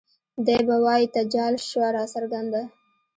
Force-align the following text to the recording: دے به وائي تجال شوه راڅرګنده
دے 0.45 0.57
به 0.67 0.75
وائي 0.85 1.05
تجال 1.15 1.53
شوه 1.67 1.87
راڅرګنده 1.95 2.61